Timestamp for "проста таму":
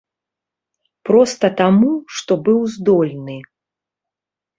1.09-1.89